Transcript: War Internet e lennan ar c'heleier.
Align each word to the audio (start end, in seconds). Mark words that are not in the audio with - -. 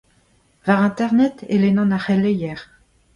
War 0.65 0.81
Internet 0.89 1.35
e 1.53 1.55
lennan 1.61 1.95
ar 1.97 2.01
c'heleier. 2.05 2.59